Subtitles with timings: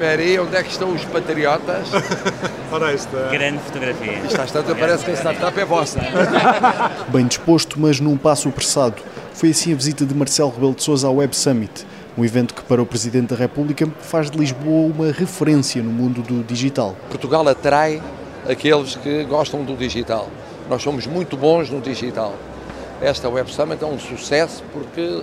[0.00, 1.88] Espera aí, onde é que estão os patriotas?
[2.72, 3.28] Ora, esta.
[3.30, 4.12] Grande fotografia.
[4.24, 6.00] Esta tanto parece que a startup é vossa.
[7.12, 8.94] Bem disposto, mas num passo apressado.
[9.34, 11.86] Foi assim a visita de Marcelo Rebelo de Sousa ao Web Summit,
[12.16, 16.22] um evento que para o Presidente da República faz de Lisboa uma referência no mundo
[16.22, 16.96] do digital.
[17.10, 18.02] Portugal atrai
[18.48, 20.30] aqueles que gostam do digital.
[20.70, 22.34] Nós somos muito bons no digital.
[23.02, 25.20] Esta Web Summit é um sucesso porque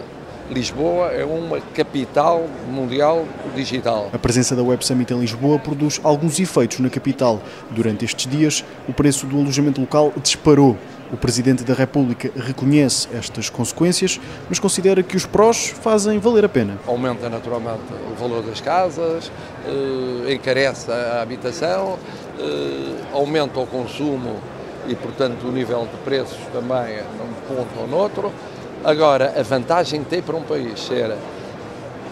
[0.50, 4.09] Lisboa é uma capital mundial digital.
[4.14, 7.42] A presença da Web Summit em Lisboa produz alguns efeitos na capital.
[7.69, 10.78] Durante estes dias, o preço do alojamento local disparou.
[11.11, 14.19] O Presidente da República reconhece estas consequências,
[14.50, 16.77] mas considera que os prós fazem valer a pena.
[16.88, 19.32] Aumenta naturalmente o valor das casas,
[19.66, 21.97] eh, encarece a habitação,
[22.39, 24.38] eh, aumenta o consumo
[24.88, 28.32] e, portanto, o nível de preços também num ponto ou noutro.
[28.84, 31.16] Agora, a vantagem que tem para um país ser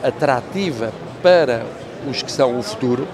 [0.04, 0.91] atrativa
[1.22, 1.66] para
[2.10, 3.08] os que são o futuro,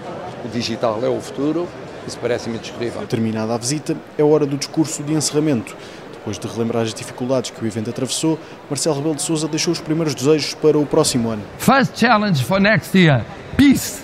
[0.44, 1.68] o digital é o futuro,
[2.08, 3.06] isso parece-me indiscutível.
[3.08, 5.76] Terminada a visita, é hora do discurso de encerramento.
[6.12, 8.38] Depois de relembrar as dificuldades que o evento atravessou,
[8.70, 11.42] Marcelo Rebelo de Sousa deixou os primeiros desejos para o próximo ano.
[11.58, 13.26] First challenge for next year,
[13.58, 14.04] peace.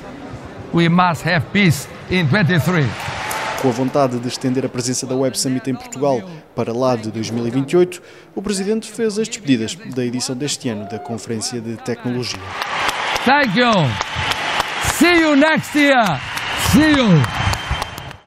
[0.73, 3.16] We must have peace in 23.
[3.61, 6.21] Com a vontade de estender a presença da Web Summit em Portugal
[6.55, 8.01] para lá de 2028,
[8.35, 12.39] o Presidente fez as despedidas da edição deste ano da Conferência de Tecnologia.
[13.25, 13.71] Thank you.
[14.99, 16.19] See you next year.
[16.71, 17.36] See you.